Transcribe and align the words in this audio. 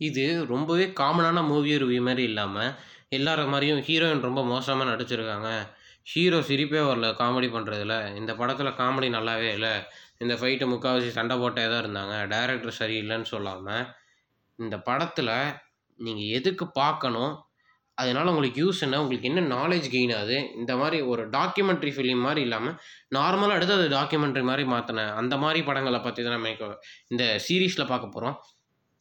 இது 0.00 0.24
ரொம்பவே 0.52 0.86
காமனான 1.00 1.42
மூவி 1.50 1.70
ரிவ்யூ 1.82 2.00
மாதிரி 2.08 2.22
இல்லாமல் 2.30 2.72
எல்லார 3.16 3.40
மாதிரியும் 3.52 3.82
ஹீரோயின் 3.86 4.26
ரொம்ப 4.28 4.40
மோசமாக 4.52 4.88
நடிச்சிருக்காங்க. 4.90 5.50
ஹீரோ 6.12 6.38
சிரிப்பே 6.48 6.82
வரல 6.88 7.06
காமெடி 7.20 7.48
பண்ணுறதுல 7.54 7.94
இந்த 8.20 8.32
படத்தில் 8.40 8.78
காமெடி 8.80 9.08
நல்லாவே 9.16 9.48
இல்லை 9.56 9.72
இந்த 10.22 10.34
ஃபைட்டு 10.40 10.66
முக்கால்வாசி 10.72 11.10
சண்டை 11.16 11.36
போட்டே 11.42 11.64
தான் 11.72 11.82
இருந்தாங்க. 11.84 12.14
டைரக்டர் 12.32 12.78
சரியில்லைன்னு 12.80 13.28
சொல்லாமல் 13.34 13.84
இந்த 14.58 14.76
படத்தில் 14.88 15.32
நீங்கள் 15.98 16.32
எதுக்கு 16.38 16.64
பார்க்கணும்? 16.80 17.34
அதனால் 17.98 18.30
உங்களுக்கு 18.32 18.58
யூஸ் 18.64 18.82
என்ன? 18.86 19.00
உங்களுக்கு 19.02 19.28
என்ன 19.30 19.42
நாலேஜ் 19.56 19.86
கெயின் 19.94 20.14
ஆகுது? 20.18 20.38
இந்த 20.60 20.72
மாதிரி 20.80 20.98
ஒரு 21.12 21.22
டாக்குமெண்ட்ரி 21.36 21.92
ஃபிலிம் 21.96 22.24
மாதிரி 22.26 22.42
இல்லாமல் 22.46 22.76
நார்மலாக 23.16 23.58
எடுத்து 23.58 23.78
அது 23.78 23.86
டாக்குமெண்ட்ரி 23.98 24.44
மாதிரி 24.50 24.64
மாற்றினேன் 24.74 25.12
அந்த 25.20 25.34
மாதிரி 25.44 25.60
படங்களை 25.68 26.00
பற்றி 26.06 26.22
தான் 26.26 26.36
நம்ம 26.38 26.52
இந்த 27.14 27.24
சீரீஸில் 27.46 27.90
பார்க்க 27.92 28.14
போகிறோம் 28.16 28.36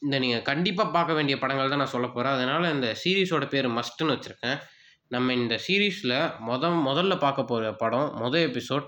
இந்த 0.06 0.16
நீங்கள் 0.24 0.46
கண்டிப்பாக 0.50 0.94
பார்க்க 0.96 1.18
வேண்டிய 1.18 1.36
படங்கள் 1.44 1.72
தான் 1.74 1.82
நான் 1.84 1.96
சொல்ல 1.96 2.08
போகிறேன் 2.16 2.36
அதனால் 2.38 2.74
இந்த 2.76 2.88
சீரிஸோட 3.02 3.46
பேர் 3.54 3.68
மஸ்ட்டுன்னு 3.78 4.16
வச்சுருக்கேன் 4.16 4.58
நம்ம 5.14 5.34
இந்த 5.40 5.56
சீரீஸில் 5.66 6.16
மொத 6.48 6.70
முதல்ல 6.88 7.14
பார்க்க 7.24 7.52
போகிற 7.52 7.72
படம், 7.82 8.08
மொதல் 8.22 8.46
எபிசோட் 8.50 8.86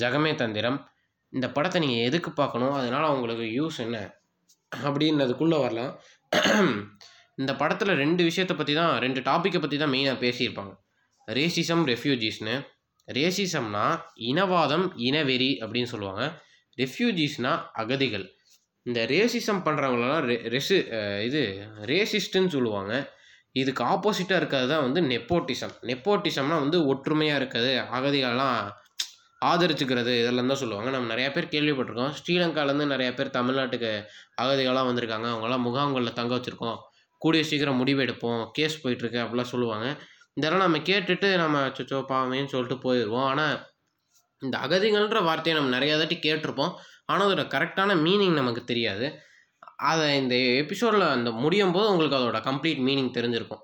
ஜெகமே 0.00 0.32
தந்திரம். 0.42 0.78
இந்த 1.32 1.46
படத்தை 1.56 1.78
நீங்கள் 1.84 2.06
எதுக்கு 2.08 2.30
பார்க்கணும்? 2.40 2.74
அதனால 2.78 3.04
உங்களுக்கு 3.14 3.46
யூஸ் 3.58 3.78
என்ன? 3.84 3.98
அப்படின்றதுக்குள்ளே 4.72 5.58
வரலாம். 5.64 5.92
இந்த 7.40 7.52
படத்தில் 7.60 7.92
ரெண்டு 8.02 8.22
விஷயத்தை 8.28 8.54
பற்றி 8.56 8.74
தான் 8.80 8.92
ரெண்டு 9.04 9.20
டாப்பிக்கை 9.28 9.60
பற்றி 9.62 9.76
தான் 9.82 9.92
மெயினாக 9.94 10.18
பேசியிருப்பாங்க. 10.24 10.72
ரேசிசம், 11.38 11.84
ரெஃப்யூஜிஸ்னு 11.92 12.56
ரேசிசம்னா 13.08 13.86
இனவாதம், 14.30 14.86
இனவெறி 15.08 15.50
அப்படின்னு 15.62 15.92
சொல்லுவாங்க. 15.94 16.24
ரெஃப்யூஜிஸ்னால் 16.78 17.62
அகதிகள். 17.82 18.26
இந்த 18.90 19.00
ரேசிசம் 19.12 19.64
பண்ணுறவங்களெல்லாம் 19.66 20.24
ரெ 20.28 20.36
ரெசு 20.54 20.76
இது 21.28 21.42
ரேசிஸ்ட்டுன்னு 21.90 22.54
சொல்லுவாங்க. 22.56 22.92
இதுக்கு 23.56 23.82
ஆப்போசிட்டாக 23.92 24.40
இருக்கிறது 24.40 24.68
தான் 24.72 24.84
வந்து 24.86 25.00
நெப்போட்டிசம். 25.10 25.74
நெப்போட்டிசம்னா 25.90 26.56
வந்து 26.64 26.78
ஒற்றுமையாக 26.92 27.40
இருக்கிறது, 27.40 27.72
அகதிகளெலாம் 27.96 28.56
ஆதரிச்சுக்கிறது 29.42 30.12
இதெல்லாம் 30.20 30.50
தான் 30.50 30.62
சொல்லுவாங்க. 30.62 30.90
நம்ம 30.94 31.08
நிறையா 31.12 31.30
பேர் 31.32 31.52
கேள்விப்பட்டிருக்கோம். 31.54 32.14
ஸ்ரீலங்காலேருந்து 32.18 32.86
நிறையா 32.94 33.12
பேர் 33.18 33.36
தமிழ்நாட்டுக்கு 33.38 33.90
அகதிகளாக 34.42 34.88
வந்திருக்காங்க. 34.90 35.28
அவங்களாம் 35.32 35.66
முகாம்களில் 35.68 36.18
தங்க 36.18 36.32
வச்சுருக்கோம் 36.36 36.78
கூடிய 37.22 37.42
சீக்கிரம் 37.48 37.80
முடிவு 37.80 38.00
எடுப்போம். 38.04 38.42
கேஸ் 38.56 38.80
போயிட்டுருக்கு 38.82 39.22
அப்படிலாம் 39.24 39.52
சொல்லுவாங்க. 39.54 39.86
இதெல்லாம் 40.36 40.64
நம்ம 40.66 40.80
கேட்டுட்டு 40.88 41.28
நம்ம 41.42 41.56
அச்சச்சோ! 41.68 41.98
பாவமேன்னு 42.10 42.52
சொல்லிட்டு 42.54 42.78
போயிடுவோம் 42.84 43.28
ஆனால் 43.30 43.56
இந்த 44.42 44.56
அகதிகள்ன்ற 44.64 45.20
வார்த்தையை 45.26 45.54
நம்ம 45.58 45.72
நிறையா 45.76 45.94
தாட்டி 45.98 46.16
கேட்டிருப்போம் 46.20 46.72
ஆனால் 47.10 47.26
அதோட 47.26 47.44
கரெக்டான 47.54 47.96
மீனிங் 48.06 48.36
நமக்கு 48.40 48.62
தெரியாது. 48.70 49.06
அதை 49.90 50.06
இந்த 50.20 50.34
எபிசோடில் 50.62 51.06
அந்த 51.16 51.30
முடியும் 51.42 51.74
போது 51.76 51.86
உங்களுக்கு 51.92 52.18
அதோட 52.18 52.38
கம்ப்ளீட் 52.48 52.80
மீனிங் 52.88 53.12
தெரிஞ்சிருக்கும். 53.16 53.62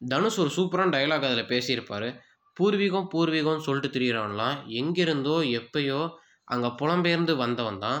தனுஷ் 0.00 0.40
ஒரு 0.42 0.50
சூப்பரான 0.56 0.92
டயலாக் 0.94 1.28
அதில் 1.28 1.50
பேசியிருப்பார் 1.52 2.08
பூர்வீகம் 2.56 3.08
பூர்வீகம்னு 3.12 3.66
சொல்லிட்டு 3.66 3.94
திரியிறவன்லாம் 3.94 4.58
எங்கிருந்தோ, 4.80 5.36
எப்பயோ 5.60 6.00
அங்கே 6.48 6.68
புலம்பெயர்ந்து 6.80 7.32
வந்தவன் 7.42 7.82
தான். 7.86 7.98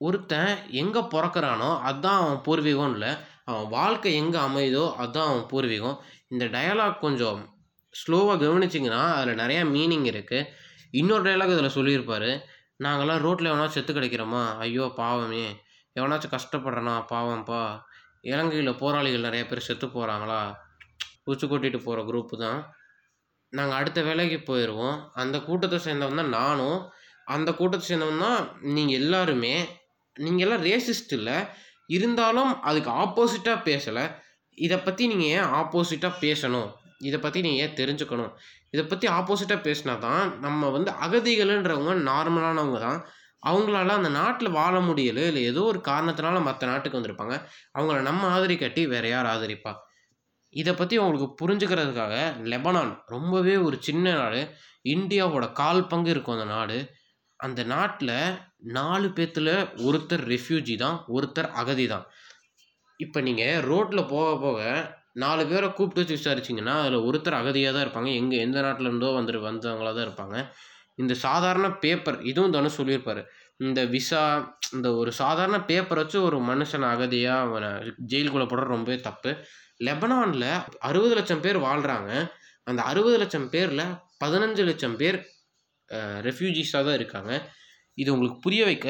ஒருத்தன் 0.00 0.52
எங்கே 0.80 1.00
பிறக்கிறானோ 1.14 1.70
அதுதான் 1.88 2.20
அவன் 2.20 2.38
பூர்வீகம் 2.46 2.92
இல்லை 2.94 3.10
அவன் 3.48 3.66
வாழ்க்கை 3.76 4.12
எங்கே 4.20 4.38
அமையுதோ 4.46 4.84
அதுதான் 5.02 5.28
அவன் 5.30 5.48
பூர்வீகம். 5.52 5.96
இந்த 6.32 6.44
டயலாக் 6.54 7.02
கொஞ்சம் 7.06 7.40
ஸ்லோவாக 7.94 8.38
கவனிச்சிங்கன்னா 8.42 9.02
அதில் 9.18 9.40
நிறையா 9.42 9.62
மீனிங் 9.74 10.06
இருக்குது 10.12 10.48
இன்னொரு 11.00 11.24
டயலாக் 11.26 11.54
அதில் 11.56 11.76
சொல்லியிருப்பார் 11.78 12.30
நாங்கலாம் 12.80 13.22
ரோட்டில் 13.24 13.50
எவனாச்சும் 13.50 13.78
செத்து 13.78 13.92
கிடைக்கிறோமா 13.92 14.42
ஐயோ! 14.64 14.84
பாவமே! 15.00 15.46
எவனாச்சும் 15.96 16.34
கஷ்டப்படுறனா 16.34 16.94
பாவம்ப்பா! 17.12 17.62
இலங்கையில் 18.30 18.80
போராளிகள் 18.82 19.26
நிறைய 19.26 19.42
பேர் 19.46 19.66
செத்து 19.68 19.86
போகிறாங்களா 19.86 20.40
உச்சு 21.26 21.46
கொட்டிட்டு 21.46 21.78
போகிற 21.78 22.00
குரூப்பு 22.04 22.34
தான். 22.36 22.60
நாங்கள் 23.52 23.78
அடுத்த 23.80 24.00
வேலைக்கு 24.02 24.38
போயிடுவோம் 24.48 24.96
அந்த 25.14 25.36
கூட்டத்தை 25.40 25.78
சேர்ந்தவன் 25.86 26.20
தான் 26.22 26.34
நானும். 26.38 26.78
அந்த 27.26 27.50
கூட்டத்தை 27.52 27.86
சேர்ந்தவன் 27.88 28.24
தான் 28.26 28.40
நீங்கள் 28.76 28.98
எல்லாருமே. 29.00 29.54
நீங்கள் 30.16 30.44
எல்லாம் 30.46 30.64
ரேசிஸ்ட் 30.68 31.12
இல்லை 31.12 31.36
இருந்தாலும் 31.88 32.52
அதுக்கு 32.68 32.90
ஆப்போசிட்டாக 33.02 33.64
பேசலை 33.68 34.04
இதை 34.58 34.78
பற்றி 34.78 35.02
நீங்கள் 35.06 35.32
ஏன் 35.36 35.52
ஆப்போசிட்டாக 35.60 36.20
பேசணும்? 36.24 36.70
இதை 37.08 37.18
பற்றி 37.20 37.38
நீ 37.46 37.50
ஏன் 37.64 37.76
தெரிஞ்சுக்கணும்? 37.80 38.32
இதை 38.74 38.82
பற்றி 38.84 39.06
ஆப்போசிட்டாக 39.18 39.60
பேசினா 39.66 39.94
தான் 40.06 40.24
நம்ம 40.44 40.70
வந்து 40.76 40.90
அகதிகள்ன்றவங்க 41.04 41.94
நார்மலானவங்க 42.10 42.80
தான். 42.86 43.00
அவங்களால 43.42 43.94
அந்த 43.98 44.10
நாட்டில் 44.18 44.56
வாழ 44.58 44.74
முடியல. 44.88 45.20
இல்லை 45.30 45.42
ஏதோ 45.50 45.62
ஒரு 45.72 45.80
காரணத்தினால 45.90 46.42
மற்ற 46.48 46.68
நாட்டுக்கு 46.70 46.98
வந்திருப்பாங்க. 46.98 47.36
அவங்கள 47.76 48.00
நம்ம 48.08 48.22
ஆதரிக்காட்டி 48.36 48.82
வேற 48.94 49.04
யார் 49.14 49.28
ஆதரிப்பா? 49.34 49.72
இதை 50.54 50.72
பற்றி 50.74 50.94
அவங்களுக்கு 51.00 51.28
புரிஞ்சுக்கிறதுக்காக 51.40 52.14
லெபனான் 52.52 52.92
ரொம்பவே 53.14 53.54
ஒரு 53.66 53.76
சின்ன 53.88 54.14
நாடு. 54.20 54.40
இந்தியாவோட 54.94 55.46
1/4 55.60 55.82
பங்கு 55.92 56.10
இருக்கும் 56.14 56.36
அந்த 56.36 56.48
நாடு. 56.56 56.78
அந்த 57.40 57.60
நாட்டில் 57.72 58.16
நாலு 58.76 59.08
பேர்த்தில் 59.16 59.54
ஒருத்தர் 59.86 60.24
ரெஃப்யூஜி 60.32 60.74
தான். 60.84 60.96
ஒருத்தர் 61.16 61.48
அகதி 61.60 61.86
தான். 61.92 62.06
இப்போ 63.00 63.18
நீங்கள் 63.28 63.62
ரோட்டில் 63.68 64.10
போக 64.14 64.30
போக 64.42 64.60
நாலு 65.16 65.42
பேரை 65.50 65.68
கூப்பிட்டு 65.78 66.02
வச்சு 66.02 66.18
விசாரிச்சீங்கன்னா, 66.18 66.74
அதில் 66.82 67.04
ஒருத்தர் 67.08 67.40
அகதியாக 67.40 67.72
தான் 67.74 67.84
இருப்பாங்க. 67.86 68.10
எங்கே 68.20 68.36
எந்த 68.46 68.58
நாட்டிலேருந்தோ 68.66 69.08
வந்துட்டு 69.18 69.40
வந்தவங்களாக 69.48 69.50
வந்தவங்களா 69.50 69.92
தான் 69.96 70.08
இருப்பாங்க. 70.08 70.36
இந்த 71.02 71.14
சாதாரண 71.26 71.66
பேப்பர் 71.84 72.18
இதுவும் 72.30 72.54
தானே 72.56 72.70
சொல்லியிருப்பார் 72.78 73.22
இந்த 73.66 73.80
விசா 73.94 74.22
இந்த 74.76 74.88
ஒரு 75.00 75.10
சாதாரண 75.22 75.56
பேப்பர் 75.70 76.00
வச்சு 76.02 76.18
ஒரு 76.28 76.36
மனுஷனை 76.50 76.86
அகதியாக 76.94 77.44
அவனை 77.46 77.70
ஜெயிலுக்குள்ளே 78.12 78.46
போடுறது 78.50 78.74
ரொம்பவே 78.74 78.98
தப்பு. 79.08 79.30
லெபனானில் 79.88 80.48
அறுபது 80.88 81.14
லட்சம் 81.18 81.42
பேர் 81.44 81.58
வாழ்கிறாங்க 81.66 82.10
அந்த 82.66 82.80
அறுபது 82.90 83.16
லட்சம் 83.22 83.48
பேரில் 83.54 83.84
பதினஞ்சு 84.22 84.64
லட்சம் 84.70 84.96
பேர் 85.00 85.18
ரெஃப்யூஜிஸாக 86.28 86.82
தான் 86.88 86.98
இருக்காங்க. 87.00 87.32
இது 88.00 88.08
உங்களுக்கு 88.14 88.38
புரிய 88.46 88.62
வைக்க 88.68 88.88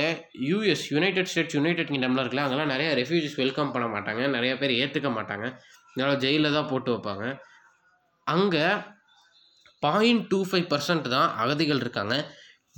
யுஎஸ் 0.51 0.85
யுனைடெட் 0.95 1.31
ஸ்டேட்ஸ், 1.31 1.57
யுனைடெட் 1.59 1.93
கிங்டம்லாம் 1.93 2.25
இருக்குல்ல, 2.25 2.45
அங்கெல்லாம் 2.47 2.73
நிறையா 2.75 2.91
ரெஃப்யூஜிஸ் 3.01 3.39
வெல்கம் 3.43 3.73
பண்ண 3.75 3.87
மாட்டாங்க. 3.95 4.23
நிறையா 4.37 4.55
பேர் 4.63 4.79
ஏற்றுக்க 4.83 5.11
மாட்டாங்க. 5.19 5.47
இதனால் 5.95 6.21
ஜெயிலில் 6.25 6.57
தான் 6.59 6.69
போட்டு 6.73 6.91
வைப்பாங்க. 6.95 7.25
அங்கே 8.27 8.65
பாயிண்ட் 9.87 10.25
டூ 10.31 10.39
ஃபைவ் 10.49 10.67
பர்சன்ட் 10.73 11.07
தான் 11.17 11.29
அகதிகள் 11.43 11.83
இருக்காங்க. 11.85 12.15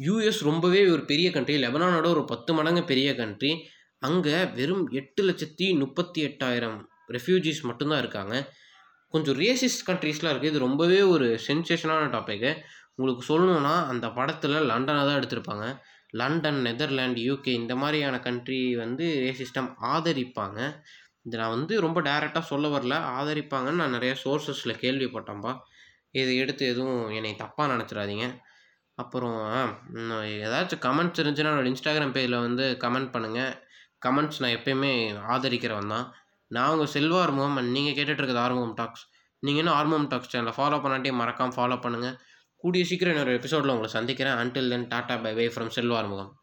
யூஎஸ் 0.07 0.41
ரொம்பவே 0.51 0.81
ஒரு 0.95 1.03
பெரிய 1.11 1.29
கண்ட்ரி. 1.37 1.57
லெபனானோட 1.65 2.07
ஒரு 2.15 2.23
10 2.33 2.53
மடங்கு 2.59 2.83
பெரிய 2.91 3.09
கண்ட்ரி. 3.21 3.53
அங்கே 4.09 4.37
வெறும் 4.59 4.85
எட்டு 5.01 5.23
லட்சத்தி 5.29 5.67
முப்பத்தி 5.83 6.21
எட்டாயிரம் 6.29 6.79
ரெஃப்யூஜிஸ் 7.17 7.61
மட்டும்தான் 7.69 8.03
இருக்காங்க. 8.05 8.35
கொஞ்சம் 9.15 9.37
ரேசிஸ்ட் 9.43 9.85
கண்ட்ரீஸ்லாம் 9.89 10.33
இருக்குது 10.33 10.53
இது 10.53 10.67
ரொம்பவே 10.67 11.01
ஒரு 11.15 11.27
சென்சேஷனான 11.47 12.09
டாப்பிக்கு 12.15 12.51
உங்களுக்கு 12.97 13.25
சொல்லணுன்னா 13.31 13.75
அந்த 13.93 14.07
படத்தில் 14.19 14.57
லண்டனாக 14.71 15.05
தான் 15.09 15.19
எடுத்திருப்பாங்க. 15.21 15.67
லண்டன், 16.21 16.61
நெதர்லாண்ட், 16.69 17.19
யூகே 17.29 17.53
இந்த 17.61 17.75
மாதிரியான 17.83 18.17
கண்ட்ரி 18.19 18.61
வந்து 18.83 19.05
ரேசிஸ்டம் 19.25 19.71
ஆதரிப்பாங்க. 19.93 20.59
இது 21.27 21.37
நான் 21.41 21.55
வந்து 21.57 21.75
ரொம்ப 21.81 21.99
டேரெக்டாக 22.09 22.45
சொல்ல 22.53 22.69
வரல. 22.77 22.95
ஆதரிப்பாங்கன்னு 23.19 23.81
நான் 23.83 23.97
நிறைய 23.97 24.15
சோர்ஸஸில் 24.25 24.81
கேள்விப்பட்டேன்ப்பா. 24.85 25.53
இதை 26.21 26.33
எடுத்து 26.37 26.65
எதுவும் 26.73 27.11
என்னை 27.19 27.35
தப்பாக 27.43 27.69
நினச்சிடாதீங்க 27.75 28.27
அப்புறம் 29.03 29.39
ஏதாச்சும் 30.47 30.83
கமெண்ட்ஸ் 30.87 31.21
இருந்துச்சுன்னா 31.21 31.53
என்னோட 31.53 31.69
இன்ஸ்டாகிராம் 31.73 32.15
பேஜில் 32.17 32.43
வந்து 32.47 32.65
கமெண்ட் 32.85 33.13
பண்ணுங்கள் 33.15 33.53
கமெண்ட்ஸ் 34.07 34.41
நான் 34.43 34.57
எப்பயுமே 34.59 34.93
ஆதரிக்கிறவன் 35.35 35.93
தான். 35.95 36.07
நான் 36.51 36.73
உங்கள் 36.73 36.93
செல்வா 36.95 37.21
ஆறுமுகம் 37.23 37.57
நீங்கள் 37.57 37.75
நீங்க 37.77 37.91
கேட்டுட்டு 37.99 38.75
டாக்ஸ். 38.81 39.05
நீங்கள் 39.47 39.63
இன்னும் 39.63 39.79
ஆர்மோம் 39.79 40.07
டாக்ஸ் 40.13 40.33
சேனலை 40.33 40.55
ஃபாலோ 40.59 40.79
பண்ணாட்டி 40.85 41.11
மறக்காமல் 41.21 41.57
ஃபாலோ 41.57 41.79
பண்ணுங்கள் 41.85 42.17
கூடிய 42.63 42.85
சீக்கிரம் 42.85 43.15
இன்னொரு 43.15 43.33
எபிசோடில் 43.37 43.71
உங்களை 43.71 43.91
சந்திக்கிறேன். 43.91 44.35
Until 44.35 44.69
then 44.69 44.89
tata 44.89 45.23
bye 45.23 45.35
way 45.35 45.47
from 45.47 45.75
Selvar 45.77 46.09
Mugam 46.09 46.42